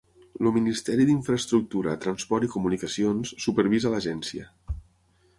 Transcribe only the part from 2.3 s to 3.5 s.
i Comunicacions